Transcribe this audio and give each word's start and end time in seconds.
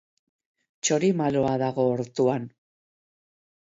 Txorimaloa 0.87 1.53
dago 1.65 1.87
ortuan. 1.93 2.53